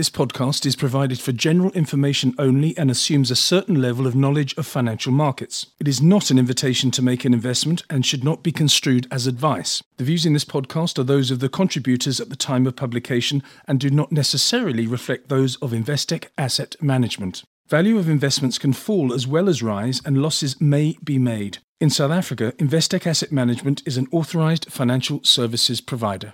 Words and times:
This 0.00 0.08
podcast 0.08 0.64
is 0.64 0.76
provided 0.76 1.20
for 1.20 1.30
general 1.30 1.70
information 1.72 2.34
only 2.38 2.74
and 2.78 2.90
assumes 2.90 3.30
a 3.30 3.36
certain 3.36 3.82
level 3.82 4.06
of 4.06 4.14
knowledge 4.14 4.56
of 4.56 4.66
financial 4.66 5.12
markets. 5.12 5.66
It 5.78 5.86
is 5.86 6.00
not 6.00 6.30
an 6.30 6.38
invitation 6.38 6.90
to 6.92 7.02
make 7.02 7.26
an 7.26 7.34
investment 7.34 7.82
and 7.90 8.06
should 8.06 8.24
not 8.24 8.42
be 8.42 8.50
construed 8.50 9.06
as 9.10 9.26
advice. 9.26 9.82
The 9.98 10.04
views 10.04 10.24
in 10.24 10.32
this 10.32 10.46
podcast 10.46 10.98
are 10.98 11.02
those 11.02 11.30
of 11.30 11.40
the 11.40 11.50
contributors 11.50 12.18
at 12.18 12.30
the 12.30 12.34
time 12.34 12.66
of 12.66 12.76
publication 12.76 13.42
and 13.68 13.78
do 13.78 13.90
not 13.90 14.10
necessarily 14.10 14.86
reflect 14.86 15.28
those 15.28 15.56
of 15.56 15.72
Investec 15.72 16.28
Asset 16.38 16.76
Management. 16.80 17.42
Value 17.68 17.98
of 17.98 18.08
investments 18.08 18.56
can 18.56 18.72
fall 18.72 19.12
as 19.12 19.26
well 19.26 19.50
as 19.50 19.62
rise, 19.62 20.00
and 20.06 20.22
losses 20.22 20.58
may 20.62 20.96
be 21.04 21.18
made. 21.18 21.58
In 21.78 21.90
South 21.90 22.10
Africa, 22.10 22.54
Investec 22.56 23.06
Asset 23.06 23.32
Management 23.32 23.82
is 23.84 23.98
an 23.98 24.08
authorized 24.12 24.72
financial 24.72 25.22
services 25.24 25.82
provider. 25.82 26.32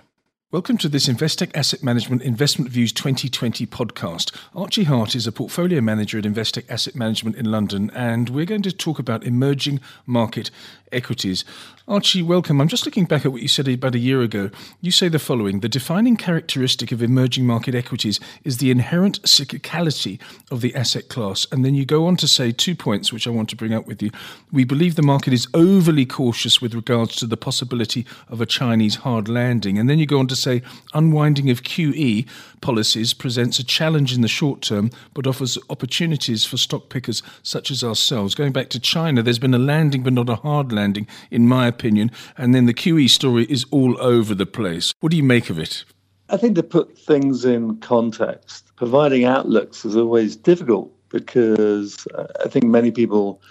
Welcome 0.49 0.77
to 0.77 0.87
this 0.87 1.09
Investec 1.09 1.51
Asset 1.53 1.83
Management 1.83 2.21
Investment 2.21 2.71
Views 2.71 2.93
2020 2.93 3.67
podcast. 3.67 4.33
Archie 4.55 4.85
Hart 4.85 5.13
is 5.13 5.27
a 5.27 5.31
portfolio 5.33 5.81
manager 5.81 6.17
at 6.17 6.23
Investec 6.23 6.63
Asset 6.69 6.95
Management 6.95 7.35
in 7.35 7.51
London, 7.51 7.91
and 7.93 8.29
we're 8.29 8.45
going 8.45 8.61
to 8.61 8.71
talk 8.71 8.97
about 8.97 9.25
emerging 9.25 9.81
market 10.05 10.49
equities. 10.91 11.43
Archie, 11.89 12.21
welcome. 12.21 12.59
I'm 12.59 12.67
just 12.67 12.85
looking 12.85 13.05
back 13.05 13.25
at 13.25 13.31
what 13.31 13.41
you 13.41 13.47
said 13.47 13.67
about 13.67 13.95
a 13.95 13.99
year 13.99 14.21
ago. 14.21 14.49
You 14.81 14.91
say 14.91 15.07
the 15.07 15.19
following 15.19 15.61
The 15.61 15.69
defining 15.69 16.17
characteristic 16.17 16.91
of 16.91 17.01
emerging 17.01 17.45
market 17.45 17.75
equities 17.75 18.19
is 18.43 18.57
the 18.57 18.71
inherent 18.71 19.21
cyclicality 19.23 20.19
of 20.51 20.59
the 20.61 20.75
asset 20.75 21.07
class. 21.07 21.47
And 21.49 21.63
then 21.63 21.75
you 21.75 21.85
go 21.85 22.05
on 22.05 22.17
to 22.17 22.27
say 22.27 22.51
two 22.51 22.75
points, 22.75 23.13
which 23.13 23.25
I 23.25 23.31
want 23.31 23.49
to 23.49 23.55
bring 23.55 23.73
up 23.73 23.85
with 23.85 24.01
you. 24.01 24.11
We 24.51 24.65
believe 24.65 24.95
the 24.95 25.01
market 25.01 25.31
is 25.31 25.47
overly 25.53 26.05
cautious 26.05 26.61
with 26.61 26.73
regards 26.73 27.15
to 27.17 27.25
the 27.25 27.37
possibility 27.37 28.05
of 28.27 28.41
a 28.41 28.45
Chinese 28.45 28.95
hard 28.95 29.29
landing. 29.29 29.77
And 29.77 29.89
then 29.89 29.99
you 29.99 30.05
go 30.05 30.19
on 30.19 30.27
to 30.27 30.35
say 30.37 30.61
unwinding 30.93 31.49
of 31.49 31.63
QE 31.63 32.27
policies 32.61 33.13
presents 33.13 33.59
a 33.59 33.63
challenge 33.63 34.13
in 34.13 34.21
the 34.21 34.27
short 34.27 34.61
term, 34.61 34.89
but 35.13 35.27
offers 35.27 35.57
opportunities 35.69 36.45
for 36.45 36.57
stock 36.57 36.89
pickers 36.89 37.23
such 37.43 37.71
as 37.71 37.83
ourselves. 37.83 38.35
Going 38.35 38.51
back 38.51 38.69
to 38.69 38.79
China, 38.79 39.21
there's 39.21 39.39
been 39.39 39.53
a 39.53 39.59
landing, 39.59 40.03
but 40.03 40.13
not 40.13 40.29
a 40.29 40.35
hard 40.35 40.71
landing, 40.71 41.07
in 41.31 41.47
my 41.47 41.67
opinion. 41.67 42.11
And 42.37 42.53
then 42.53 42.65
the 42.65 42.73
QE 42.73 43.09
story 43.09 43.45
is 43.45 43.65
all 43.71 43.99
over 44.01 44.33
the 44.33 44.45
place. 44.45 44.93
What 44.99 45.11
do 45.11 45.17
you 45.17 45.23
make 45.23 45.49
of 45.49 45.59
it? 45.59 45.83
I 46.29 46.37
think 46.37 46.55
to 46.55 46.63
put 46.63 46.97
things 46.97 47.45
in 47.45 47.77
context, 47.77 48.75
providing 48.75 49.23
outlooks 49.23 49.85
is 49.85 49.95
always 49.95 50.35
difficult 50.35 50.91
because 51.09 52.05
uh, 52.15 52.27
I 52.43 52.49
think 52.49 52.65
many 52.65 52.91
people 52.91 53.41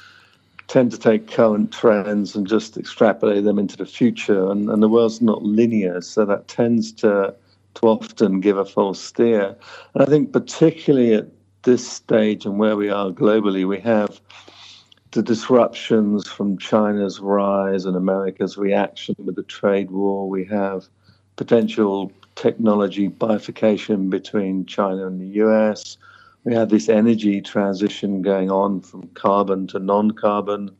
tend 0.68 0.90
to 0.90 0.98
take 0.98 1.30
current 1.30 1.72
trends 1.72 2.34
and 2.34 2.46
just 2.46 2.76
extrapolate 2.76 3.44
them 3.44 3.58
into 3.58 3.76
the 3.76 3.86
future. 3.86 4.50
And, 4.50 4.68
and 4.68 4.82
the 4.82 4.88
world's 4.88 5.22
not 5.22 5.42
linear, 5.42 6.00
so 6.00 6.24
that 6.24 6.48
tends 6.48 6.92
to, 6.92 7.34
to 7.74 7.86
often 7.86 8.40
give 8.40 8.58
a 8.58 8.64
false 8.64 9.00
steer. 9.00 9.56
And 9.94 10.02
I 10.02 10.06
think, 10.06 10.32
particularly 10.32 11.14
at 11.14 11.28
this 11.62 11.88
stage 11.88 12.46
and 12.46 12.58
where 12.58 12.76
we 12.76 12.90
are 12.90 13.10
globally, 13.10 13.66
we 13.66 13.80
have 13.80 14.20
the 15.12 15.22
disruptions 15.22 16.28
from 16.28 16.58
China's 16.58 17.20
rise 17.20 17.84
and 17.84 17.96
America's 17.96 18.58
reaction 18.58 19.14
with 19.18 19.36
the 19.36 19.42
trade 19.44 19.90
war. 19.90 20.28
We 20.28 20.44
have 20.46 20.86
potential 21.36 22.12
technology 22.34 23.08
bifurcation 23.08 24.10
between 24.10 24.66
China 24.66 25.06
and 25.06 25.20
the 25.20 25.40
US 25.42 25.96
we 26.46 26.54
have 26.54 26.68
this 26.68 26.88
energy 26.88 27.40
transition 27.40 28.22
going 28.22 28.52
on 28.52 28.80
from 28.80 29.08
carbon 29.14 29.66
to 29.66 29.80
non 29.80 30.12
carbon. 30.12 30.70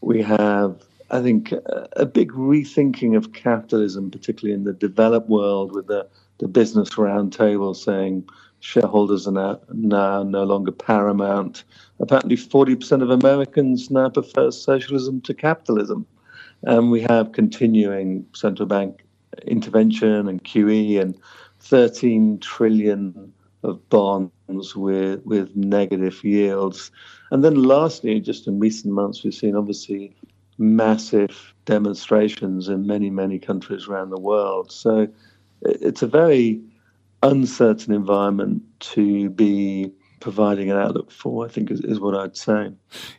We 0.00 0.22
have, 0.22 0.80
I 1.10 1.20
think, 1.20 1.52
a 1.96 2.06
big 2.06 2.30
rethinking 2.30 3.16
of 3.16 3.32
capitalism, 3.32 4.12
particularly 4.12 4.54
in 4.54 4.62
the 4.62 4.72
developed 4.72 5.28
world, 5.28 5.72
with 5.72 5.88
the, 5.88 6.06
the 6.38 6.46
business 6.46 6.90
roundtable 6.90 7.74
saying 7.74 8.28
shareholders 8.60 9.26
are 9.26 9.32
now, 9.32 9.60
now 9.72 10.22
no 10.22 10.44
longer 10.44 10.70
paramount. 10.70 11.64
Apparently, 11.98 12.36
40% 12.36 13.02
of 13.02 13.10
Americans 13.10 13.90
now 13.90 14.08
prefer 14.08 14.52
socialism 14.52 15.20
to 15.22 15.34
capitalism. 15.34 16.06
And 16.62 16.92
we 16.92 17.00
have 17.00 17.32
continuing 17.32 18.24
central 18.34 18.68
bank 18.68 19.02
intervention 19.48 20.28
and 20.28 20.44
QE 20.44 21.00
and 21.00 21.18
13 21.58 22.38
trillion 22.38 23.32
of 23.62 23.88
bonds 23.88 24.74
with 24.74 25.24
with 25.24 25.54
negative 25.56 26.22
yields. 26.24 26.90
And 27.30 27.44
then 27.44 27.62
lastly, 27.62 28.20
just 28.20 28.46
in 28.46 28.58
recent 28.58 28.92
months, 28.92 29.22
we've 29.24 29.34
seen 29.34 29.56
obviously 29.56 30.14
massive 30.58 31.54
demonstrations 31.64 32.68
in 32.68 32.86
many, 32.86 33.10
many 33.10 33.38
countries 33.38 33.88
around 33.88 34.10
the 34.10 34.20
world. 34.20 34.70
So 34.70 35.08
it's 35.62 36.02
a 36.02 36.06
very 36.06 36.60
uncertain 37.22 37.94
environment 37.94 38.62
to 38.80 39.30
be 39.30 39.92
providing 40.20 40.70
an 40.70 40.76
outlook 40.76 41.10
for, 41.10 41.44
I 41.44 41.48
think, 41.48 41.70
is, 41.70 41.80
is, 41.80 41.98
what 41.98 42.14
I'd 42.14 42.36
say. 42.36 42.72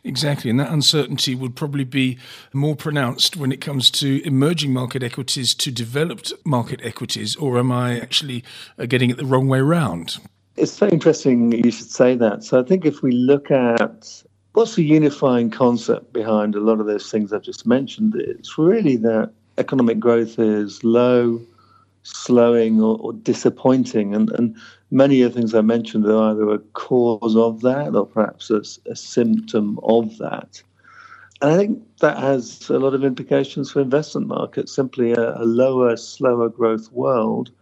Exactly. 0.04 0.50
And 0.50 0.58
that 0.58 0.72
uncertainty 0.72 1.34
would 1.34 1.54
probably 1.54 1.84
be 1.84 2.18
more 2.54 2.74
pronounced 2.74 3.36
when 3.36 3.52
it 3.52 3.60
comes 3.60 3.90
to 3.92 4.26
emerging 4.26 4.72
market 4.72 5.02
equities 5.02 5.54
to 5.56 5.70
developed 5.70 6.32
market 6.46 6.80
equities, 6.82 7.36
or 7.36 7.58
am 7.58 7.70
I 7.70 8.00
actually 8.00 8.42
uh, 8.78 8.86
getting 8.86 9.10
it 9.10 9.18
the 9.18 9.26
wrong 9.26 9.48
way 9.48 9.58
around? 9.58 10.18
It's 10.56 10.72
so 10.72 10.86
interesting 10.86 11.52
you 11.52 11.70
should 11.70 11.90
say 11.90 12.14
that. 12.16 12.44
So 12.44 12.60
I 12.60 12.62
think 12.62 12.84
if 12.84 13.02
we 13.02 13.10
look 13.10 13.50
at 13.50 14.22
what's 14.52 14.76
the 14.76 14.84
unifying 14.84 15.50
concept 15.50 16.12
behind 16.12 16.54
a 16.54 16.60
lot 16.60 16.78
of 16.78 16.86
those 16.86 17.10
things 17.10 17.32
I've 17.32 17.42
just 17.42 17.66
mentioned, 17.66 18.14
it's 18.16 18.56
really 18.56 18.96
that 18.98 19.32
economic 19.58 19.98
growth 19.98 20.38
is 20.38 20.84
low, 20.84 21.40
slowing, 22.04 22.80
or, 22.80 22.98
or 23.00 23.12
disappointing. 23.12 24.14
And, 24.14 24.30
and 24.30 24.56
many 24.92 25.22
of 25.22 25.34
the 25.34 25.40
things 25.40 25.54
I 25.54 25.60
mentioned 25.60 26.06
are 26.06 26.30
either 26.30 26.48
a 26.50 26.58
cause 26.58 27.34
of 27.36 27.62
that 27.62 27.96
or 27.96 28.06
perhaps 28.06 28.50
a, 28.50 28.62
a 28.88 28.94
symptom 28.94 29.80
of 29.82 30.16
that. 30.18 30.62
And 31.42 31.50
I 31.50 31.56
think 31.56 31.82
that 31.98 32.18
has 32.18 32.70
a 32.70 32.78
lot 32.78 32.94
of 32.94 33.04
implications 33.04 33.72
for 33.72 33.80
investment 33.80 34.28
markets. 34.28 34.72
Simply 34.72 35.12
a, 35.12 35.36
a 35.36 35.44
lower, 35.44 35.96
slower 35.96 36.48
growth 36.48 36.92
world– 36.92 37.50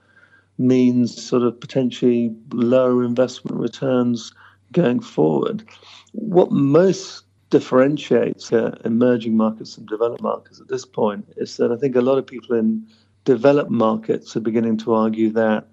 means 0.58 1.22
sort 1.22 1.42
of 1.42 1.58
potentially 1.60 2.34
lower 2.52 3.04
investment 3.04 3.58
returns 3.58 4.32
going 4.72 5.00
forward. 5.00 5.64
What 6.12 6.52
most 6.52 7.24
differentiates 7.50 8.52
uh, 8.52 8.76
emerging 8.84 9.36
markets 9.36 9.74
from 9.74 9.86
developed 9.86 10.22
markets 10.22 10.60
at 10.60 10.68
this 10.68 10.86
point 10.86 11.26
is 11.36 11.58
that 11.58 11.70
I 11.70 11.76
think 11.76 11.96
a 11.96 12.00
lot 12.00 12.18
of 12.18 12.26
people 12.26 12.56
in 12.56 12.86
developed 13.24 13.70
markets 13.70 14.34
are 14.36 14.40
beginning 14.40 14.78
to 14.78 14.94
argue 14.94 15.30
that 15.32 15.66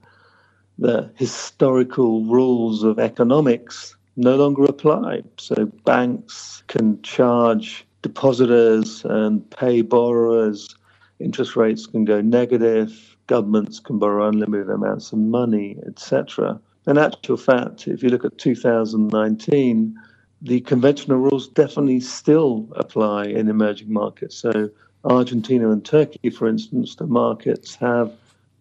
the 0.78 1.12
historical 1.16 2.26
rules 2.26 2.84
of 2.84 3.00
economics 3.00 3.96
no 4.16 4.36
longer 4.36 4.66
apply. 4.66 5.24
So 5.38 5.66
banks 5.86 6.64
can 6.68 7.02
charge 7.02 7.86
depositors 8.02 9.04
and 9.06 9.50
pay 9.50 9.82
borrowers, 9.82 10.76
interest 11.20 11.56
rates 11.56 11.86
can 11.86 12.06
go 12.06 12.22
negative, 12.22 13.18
governments 13.28 13.80
can 13.80 14.00
borrow 14.00 14.28
unlimited 14.28 14.70
amounts 14.70 15.12
of 15.12 15.20
money, 15.20 15.78
etc. 15.86 16.60
In 16.88 16.98
actual 16.98 17.38
fact, 17.38 17.88
if 17.88 18.02
you 18.02 18.10
look 18.10 18.26
at 18.26 18.38
2019, 18.38 19.96
the 20.42 20.62
conventional 20.62 21.18
rules 21.18 21.50
definitely 21.50 22.00
still 22.00 22.68
apply 22.76 23.26
in 23.26 23.50
emerging 23.50 23.92
markets. 23.92 24.36
So, 24.36 24.70
Argentina 25.04 25.70
and 25.70 25.84
Turkey, 25.84 26.30
for 26.30 26.48
instance, 26.48 26.96
the 26.96 27.08
markets 27.08 27.76
have 27.76 28.12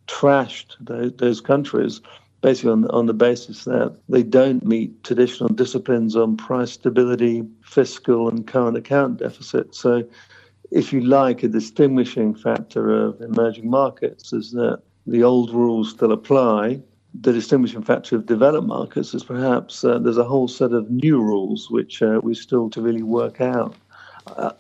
trashed 0.07 0.77
those, 0.81 1.13
those 1.17 1.41
countries 1.41 2.01
basically 2.41 2.71
on, 2.71 2.89
on 2.91 3.07
the 3.07 3.15
basis 3.15 3.65
that 3.65 3.97
they 4.09 4.23
don't 4.23 4.65
meet 4.65 5.03
traditional 5.03 5.49
disciplines 5.49 6.15
on 6.15 6.37
price 6.37 6.73
stability, 6.73 7.45
fiscal, 7.63 8.29
and 8.29 8.47
current 8.47 8.77
account 8.77 9.19
deficit. 9.19 9.75
So, 9.75 10.05
if 10.71 10.93
you 10.93 11.01
like, 11.01 11.43
a 11.43 11.49
distinguishing 11.49 12.35
factor 12.35 12.91
of 12.91 13.21
emerging 13.21 13.71
markets 13.71 14.33
is 14.33 14.53
that 14.53 14.83
the 15.07 15.23
old 15.23 15.53
rules 15.53 15.91
still 15.91 16.13
apply. 16.13 16.81
The 17.21 17.33
distinguishing 17.33 17.83
factor 17.83 18.17
of 18.17 18.27
developed 18.27 18.67
markets 18.67 19.15
is 19.15 19.25
perhaps 19.25 19.83
uh, 19.83 19.99
there's 19.99 20.19
a 20.19 20.25
whole 20.25 20.49
set 20.49 20.73
of 20.73 20.91
new 20.91 21.21
rules 21.21 21.71
which 21.71 22.03
uh, 22.03 22.21
we 22.23 22.35
still 22.35 22.69
to 22.71 22.83
really 22.83 23.03
work 23.03 23.41
out. 23.41 23.75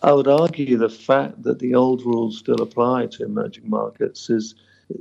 I 0.03 0.13
would 0.13 0.29
argue 0.29 0.79
the 0.79 0.89
fact 0.89 1.43
that 1.43 1.59
the 1.59 1.75
old 1.75 2.03
rules 2.03 2.39
still 2.39 2.63
apply 2.63 3.07
to 3.09 3.25
emerging 3.25 3.69
markets 3.69 4.31
is 4.31 4.55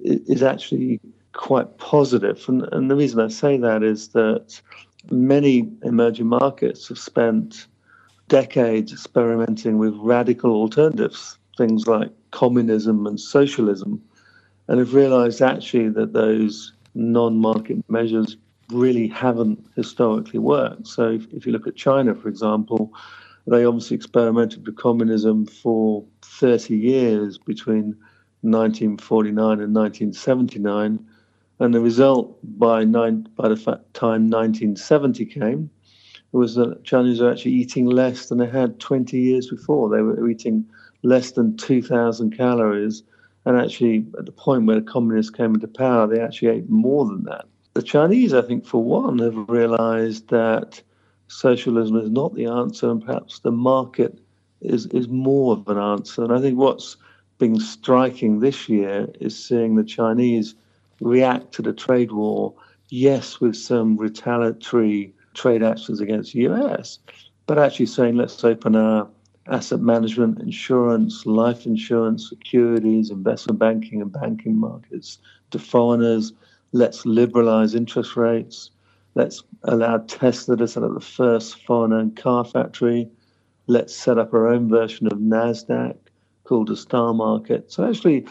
is 0.04 0.44
actually 0.44 1.00
quite 1.32 1.78
positive. 1.78 2.44
And, 2.50 2.68
and 2.74 2.92
the 2.92 2.96
reason 2.96 3.22
I 3.22 3.30
say 3.30 3.58
that 3.58 3.84
is 3.84 4.10
that 4.10 4.62
many 5.10 5.72
emerging 5.84 6.28
markets 6.28 6.90
have 6.90 7.00
spent 7.00 7.68
decades 8.28 8.92
experimenting 8.92 9.78
with 9.78 9.96
radical 9.98 10.52
alternatives, 10.52 11.38
things 11.58 11.88
like 11.88 12.12
communism 12.32 13.08
and 13.08 13.20
socialism, 13.20 14.02
and 14.68 14.80
have 14.80 14.94
realized 14.94 15.42
actually 15.42 15.90
that 15.90 16.14
those 16.14 16.74
non 16.94 17.38
market 17.38 17.78
measures 17.90 18.38
really 18.72 19.08
haven't 19.08 19.66
historically 19.76 20.40
worked. 20.40 20.88
So, 20.88 21.12
if, 21.12 21.28
if, 21.34 21.46
you 21.46 21.54
look 21.54 21.68
at 21.68 21.76
China, 21.76 22.14
for 22.16 22.28
example, 22.28 22.92
they 23.46 23.64
obviously 23.64 23.96
experimented 23.96 24.66
with 24.66 24.76
communism 24.76 25.46
for 25.46 26.04
30 26.22 26.76
years 26.76 27.38
between 27.38 27.96
1949 28.42 29.62
and 29.62 29.74
1979. 29.74 31.00
And 31.60 31.74
the 31.74 31.80
result 31.80 32.38
by, 32.44 32.84
nine, 32.84 33.28
by 33.36 33.48
the 33.48 33.56
time 33.94 34.30
1970 34.30 35.26
came 35.26 35.72
was 36.32 36.56
that 36.56 36.84
Chinese 36.84 37.22
were 37.22 37.32
actually 37.32 37.52
eating 37.52 37.86
less 37.86 38.28
than 38.28 38.38
they 38.38 38.48
had 38.48 38.80
20 38.80 39.18
years 39.18 39.50
before. 39.50 39.90
They 39.90 40.02
were 40.02 40.30
eating 40.30 40.66
less 41.04 41.32
than 41.32 41.58
2,000 41.58 42.36
calories. 42.36 43.04
And 43.46 43.58
actually, 43.58 44.06
at 44.18 44.26
the 44.26 44.32
point 44.32 44.66
where 44.66 44.76
the 44.76 44.82
communists 44.82 45.32
came 45.32 45.54
into 45.54 45.68
power, 45.68 46.06
they 46.06 46.20
actually 46.20 46.50
ate 46.50 46.70
more 46.70 47.06
than 47.06 47.24
that. 47.24 47.46
The 47.76 47.84
Chinese, 47.84 48.34
I 48.34 48.42
think, 48.42 48.66
for 48.66 48.84
one, 48.84 49.20
have 49.20 49.48
realized 49.48 50.30
that 50.30 50.82
socialism 51.28 51.98
is 51.98 52.10
not 52.10 52.34
the 52.36 52.46
answer, 52.46 52.90
and 52.90 53.06
perhaps 53.06 53.40
the 53.40 53.52
market 53.52 54.20
is, 54.62 54.88
is 54.88 55.08
more 55.08 55.54
of 55.54 55.68
an 55.68 55.78
answer. 55.78 56.24
And 56.24 56.34
I 56.34 56.42
think 56.42 56.58
what's 56.58 56.98
been 57.38 57.60
striking 57.60 58.40
this 58.40 58.68
year 58.68 59.08
is 59.20 59.38
seeing 59.38 59.76
the 59.76 59.84
Chinese 59.84 60.56
react 61.00 61.54
to 61.54 61.62
the 61.62 61.74
trade 61.74 62.12
war, 62.12 62.54
yes, 62.90 63.40
with 63.40 63.56
some 63.56 63.96
retaliatory 63.98 65.14
trade 65.38 65.64
actions 65.64 66.02
against 66.02 66.34
the 66.34 66.42
US, 66.42 67.00
but 67.46 67.58
actually 67.58 67.86
saying, 67.86 68.18
let's 68.18 68.44
open 68.44 68.76
our 68.76 69.08
asset 69.48 69.80
management, 69.80 70.42
insurance, 70.42 71.26
life 71.26 71.66
insurance, 71.66 72.28
securities, 72.28 73.10
investment 73.10 73.60
banking, 73.60 74.02
and 74.02 74.12
banking 74.12 74.58
markets 74.60 75.20
to 75.52 75.60
foreigners. 75.60 76.34
Let's 76.74 77.06
liberalize 77.06 77.76
interest 77.76 78.18
rates. 78.18 78.72
Let's 79.16 79.44
allow 79.64 80.00
Tesla 80.00 80.58
to 80.58 80.68
set 80.68 80.84
up 80.84 80.94
the 80.94 81.00
first 81.00 81.64
foreign 81.66 81.94
owned 81.94 82.18
car 82.18 82.44
factory. 82.44 83.10
Let's 83.68 83.96
set 83.96 84.18
up 84.18 84.34
our 84.34 84.48
own 84.48 84.70
version 84.70 85.08
of 85.08 85.20
NASDAQ 85.20 85.96
called 86.44 86.68
the 86.68 86.78
Star 86.78 87.14
Market. 87.14 87.72
So, 87.72 87.88
actually, 87.88 88.28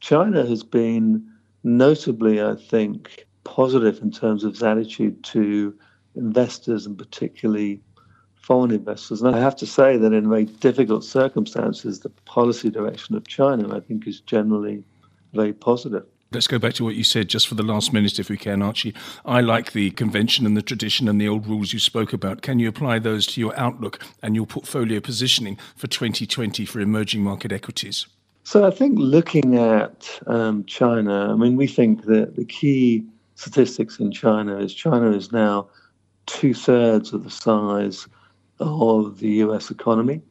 China 0.00 0.46
has 0.46 0.62
been 0.62 1.26
notably, 1.62 2.42
I 2.42 2.56
think, 2.56 3.26
positive 3.44 4.00
in 4.02 4.10
terms 4.10 4.44
of 4.44 4.52
its 4.52 4.62
attitude 4.62 5.22
to 5.24 5.74
investors 6.14 6.86
and 6.86 6.96
particularly 6.96 7.80
foreign 8.34 8.72
investors. 8.72 9.22
And 9.22 9.34
I 9.34 9.38
have 9.38 9.56
to 9.56 9.66
say 9.66 9.96
that 9.96 10.12
in 10.12 10.28
very 10.28 10.44
difficult 10.44 11.04
circumstances, 11.04 12.00
the 12.00 12.10
policy 12.10 12.70
direction 12.70 13.14
of 13.14 13.26
China, 13.26 13.74
I 13.74 13.80
think, 13.80 14.06
is 14.06 14.20
generally 14.20 14.84
very 15.32 15.52
positive. 15.52 16.04
Let's 16.32 16.46
go 16.46 16.58
back 16.58 16.72
to 16.74 16.84
what 16.84 16.94
you 16.94 17.04
said 17.04 17.28
just 17.28 17.46
for 17.46 17.56
the 17.56 17.62
last 17.62 17.92
minute, 17.92 18.18
if 18.18 18.30
we 18.30 18.38
can, 18.38 18.62
Archie. 18.62 18.94
I 19.26 19.42
like 19.42 19.72
the 19.72 19.90
convention 19.90 20.46
and 20.46 20.56
the 20.56 20.62
tradition 20.62 21.06
and 21.06 21.20
the 21.20 21.28
old 21.28 21.46
rules 21.46 21.74
you 21.74 21.78
spoke 21.78 22.14
about. 22.14 22.40
Can 22.40 22.58
you 22.58 22.68
apply 22.68 23.00
those 23.00 23.26
to 23.28 23.40
your 23.40 23.54
outlook 23.58 24.02
and 24.22 24.34
your 24.34 24.46
portfolio 24.46 24.98
positioning 24.98 25.58
for 25.76 25.88
2020 25.88 26.64
for 26.64 26.80
emerging 26.80 27.22
market 27.22 27.52
equities? 27.52 28.06
So 28.44 28.66
I 28.66 28.70
think 28.70 28.98
looking 28.98 29.58
at 29.58 30.18
um, 30.26 30.64
China, 30.64 31.30
I 31.32 31.36
mean, 31.36 31.56
we 31.56 31.66
think 31.66 32.06
that 32.06 32.34
the 32.34 32.46
key 32.46 33.04
statistics 33.34 33.98
in 33.98 34.10
China 34.10 34.56
is 34.56 34.72
China 34.72 35.10
is 35.10 35.32
now 35.32 35.68
two 36.32 36.54
thirds 36.54 37.12
of 37.12 37.24
the 37.24 37.30
size 37.30 38.08
of 38.58 39.18
the 39.20 39.28
US 39.44 39.70
economy. 39.70 40.22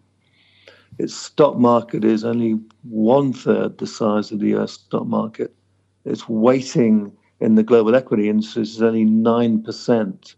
Its 0.98 1.14
stock 1.14 1.58
market 1.58 2.04
is 2.04 2.24
only 2.24 2.60
one 2.84 3.34
third 3.34 3.78
the 3.78 3.88
size 3.88 4.32
of 4.32 4.40
the 4.40 4.56
US 4.56 4.74
stock 4.74 5.06
market. 5.06 5.54
Its 6.06 6.28
weighting 6.28 7.12
in 7.40 7.56
the 7.56 7.64
global 7.64 7.96
equity 7.96 8.30
industry 8.30 8.64
is 8.64 8.82
only 8.82 9.06
9% 9.06 10.36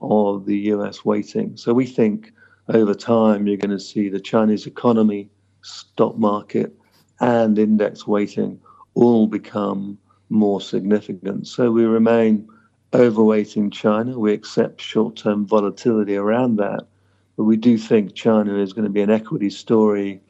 of 0.00 0.46
the 0.46 0.58
US 0.74 1.04
weighting. 1.04 1.56
So 1.56 1.74
we 1.74 1.86
think 1.86 2.32
over 2.68 2.94
time 2.94 3.46
you're 3.46 3.56
going 3.56 3.70
to 3.70 3.80
see 3.80 4.08
the 4.08 4.20
Chinese 4.20 4.66
economy, 4.66 5.28
stock 5.62 6.16
market, 6.16 6.74
and 7.20 7.58
index 7.58 8.06
weighting 8.06 8.58
all 8.94 9.26
become 9.26 9.98
more 10.30 10.60
significant. 10.60 11.46
So 11.46 11.70
we 11.70 11.84
remain 11.84 12.48
overweighting 12.92 13.72
China. 13.72 14.18
We 14.18 14.32
accept 14.32 14.80
short 14.80 15.16
term 15.16 15.46
volatility 15.46 16.16
around 16.16 16.56
that. 16.56 16.86
But 17.36 17.44
we 17.44 17.56
do 17.56 17.78
think 17.78 18.14
China 18.14 18.56
is 18.58 18.72
going 18.72 18.84
to 18.84 18.90
be 18.90 19.00
an 19.00 19.10
equity 19.10 19.50
story 19.50 20.20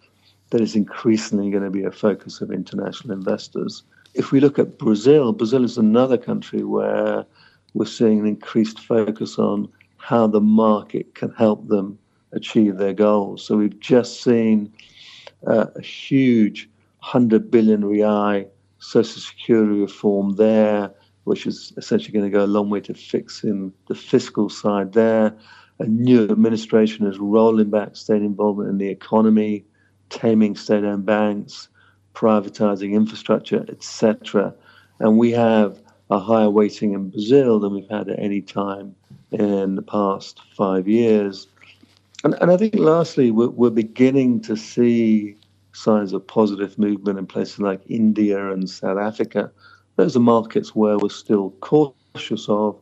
that 0.51 0.61
is 0.61 0.77
increasingly 0.77 1.51
going 1.51 1.65
to 1.65 1.71
be 1.71 1.85
a 1.85 1.91
focus 1.91 2.41
of 2.41 2.51
international 2.51 3.13
investors. 3.13 3.83
If 4.15 4.33
we 4.33 4.41
look 4.41 4.59
at 4.59 4.79
Brazil, 4.79 5.33
Brazil 5.33 5.65
is 5.65 5.79
another 5.79 6.19
country 6.19 6.65
where 6.65 7.25
we're 7.75 7.87
seeing 7.87 8.21
an 8.21 8.27
increased 8.27 8.81
focus 8.81 9.39
on 9.39 9.69
how 9.97 10.27
the 10.27 10.41
market 10.41 11.15
can 11.15 11.31
help 11.33 11.69
them 11.69 11.99
achieve 12.33 12.77
their 12.77 12.93
goals. 12.93 13.45
So 13.45 13.57
we've 13.57 13.79
just 13.81 14.23
seen 14.23 14.73
uh, 15.47 15.67
a 15.75 15.83
huge 15.83 16.69
100 17.01 17.51
billion 17.51 17.85
real 17.85 18.45
social 18.79 19.21
security 19.21 19.81
reform 19.81 20.37
there, 20.37 20.91
which 21.25 21.47
is 21.47 21.73
essentially 21.77 22.13
going 22.13 22.25
to 22.25 22.37
go 22.37 22.45
a 22.45 22.47
long 22.47 22.71
way 22.71 22.81
to 22.81 22.95
fixing 22.95 23.73
the 23.89 23.95
fiscal 23.95 24.49
side 24.49 24.93
there. 24.93 25.37
A 25.79 25.87
new 25.87 26.25
administration 26.25 27.07
is 27.07 27.19
rolling 27.19 27.71
back 27.71 27.97
state 27.97 28.23
involvement 28.23 28.71
in 28.71 28.79
the 28.79 28.89
economy, 28.89 29.65
taming 30.11 30.57
state 30.57 30.85
owned 30.85 31.07
banks, 31.07 31.69
privatizing 32.15 32.93
infrastructure, 32.93 33.65
etc. 33.69 34.55
And 34.99 35.17
we 35.17 35.31
have 35.31 35.81
a 36.11 36.19
higher 36.19 36.51
weighting 36.51 36.93
in 36.93 37.11
Brazil 37.11 37.61
than 37.61 37.73
we've 37.73 37.89
had 37.89 38.09
at 38.09 38.19
any 38.19 38.41
time 38.41 38.95
in 39.31 39.77
the 39.77 39.83
past 39.83 40.41
five 40.57 40.89
years. 40.89 41.47
And, 42.25 42.35
and 42.41 42.51
I 42.51 42.57
think, 42.57 42.75
lastly, 42.75 43.31
we're, 43.31 43.49
we're 43.49 43.71
beginning 43.71 44.41
to 44.43 44.57
see 44.57 45.37
signs 45.73 46.13
of 46.13 46.27
positive 46.27 46.79
movement 46.79 47.19
in 47.19 47.27
places 47.27 47.61
like 47.61 47.81
India 47.89 48.53
and 48.53 48.69
South 48.69 48.99
Africa. 48.99 49.51
Those 50.01 50.17
are 50.17 50.21
markets 50.21 50.75
where 50.75 50.97
we're 50.97 51.11
still 51.11 51.51
cautious 51.61 52.49
of, 52.49 52.81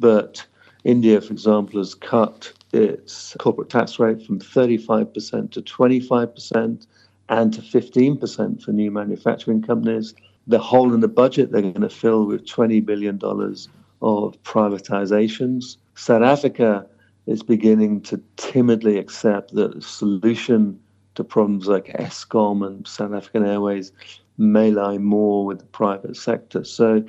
but 0.00 0.46
India, 0.84 1.20
for 1.20 1.30
example, 1.30 1.78
has 1.78 1.94
cut 1.94 2.54
its 2.72 3.36
corporate 3.38 3.68
tax 3.68 3.98
rate 3.98 4.22
from 4.22 4.40
35% 4.40 5.50
to 5.50 5.60
25% 5.60 6.86
and 7.28 7.52
to 7.52 7.60
15% 7.60 8.62
for 8.62 8.72
new 8.72 8.90
manufacturing 8.90 9.60
companies. 9.60 10.14
The 10.46 10.58
hole 10.58 10.94
in 10.94 11.00
the 11.00 11.06
budget 11.06 11.52
they're 11.52 11.60
going 11.60 11.82
to 11.82 11.90
fill 11.90 12.24
with 12.24 12.46
$20 12.46 12.82
billion 12.82 13.16
of 13.22 14.42
privatizations. 14.42 15.76
South 15.96 16.22
Africa 16.22 16.86
is 17.26 17.42
beginning 17.42 18.00
to 18.04 18.22
timidly 18.38 18.96
accept 18.96 19.52
that 19.52 19.74
the 19.74 19.82
solution 19.82 20.80
to 21.14 21.24
problems 21.24 21.66
like 21.66 21.88
Eskom 21.98 22.66
and 22.66 22.88
South 22.88 23.12
African 23.12 23.44
Airways 23.44 23.92
may 24.36 24.70
lie 24.70 24.98
more 24.98 25.46
with 25.46 25.58
the 25.58 25.66
private 25.66 26.16
sector. 26.16 26.64
So 26.64 27.04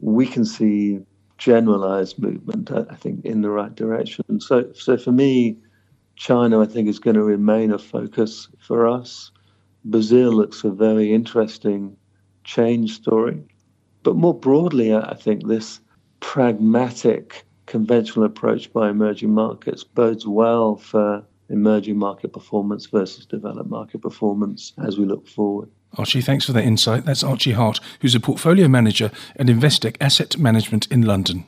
we 0.00 0.26
can 0.26 0.44
see 0.44 1.00
generalized 1.38 2.18
movement, 2.18 2.70
I 2.70 2.94
think, 2.96 3.24
in 3.24 3.42
the 3.42 3.50
right 3.50 3.74
direction. 3.74 4.40
So, 4.40 4.70
so 4.74 4.96
for 4.96 5.12
me, 5.12 5.56
China, 6.16 6.60
I 6.60 6.66
think, 6.66 6.88
is 6.88 6.98
going 6.98 7.16
to 7.16 7.24
remain 7.24 7.72
a 7.72 7.78
focus 7.78 8.48
for 8.58 8.86
us. 8.86 9.30
Brazil 9.84 10.32
looks 10.32 10.64
a 10.64 10.70
very 10.70 11.12
interesting 11.14 11.96
change 12.44 12.94
story. 12.94 13.42
But 14.02 14.16
more 14.16 14.34
broadly, 14.34 14.94
I 14.94 15.14
think 15.14 15.46
this 15.46 15.80
pragmatic, 16.20 17.44
conventional 17.66 18.24
approach 18.24 18.72
by 18.72 18.90
emerging 18.90 19.32
markets 19.32 19.84
bodes 19.84 20.26
well 20.26 20.76
for 20.76 21.24
emerging 21.48 21.96
market 21.98 22.32
performance 22.32 22.86
versus 22.86 23.26
developed 23.26 23.70
market 23.70 24.02
performance 24.02 24.72
as 24.84 24.98
we 24.98 25.04
look 25.04 25.26
forward. 25.26 25.70
Archie, 25.96 26.20
thanks 26.20 26.44
for 26.44 26.52
that 26.52 26.64
insight. 26.64 27.04
That's 27.04 27.24
Archie 27.24 27.52
Hart, 27.52 27.80
who's 28.00 28.14
a 28.14 28.20
portfolio 28.20 28.68
manager 28.68 29.10
at 29.36 29.46
Investec 29.46 29.96
Asset 30.00 30.38
Management 30.38 30.86
in 30.86 31.02
London. 31.02 31.46